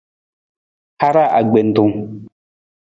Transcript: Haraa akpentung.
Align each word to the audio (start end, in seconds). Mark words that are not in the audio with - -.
Haraa 1.01 1.31
akpentung. 1.39 1.95